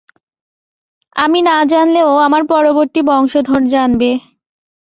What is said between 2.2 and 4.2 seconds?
আমার পরবর্তী বংশধর জানবে।